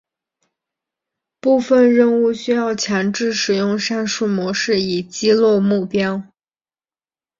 [1.39, 6.23] 部分任务需要强制使用上述模式以击落目标。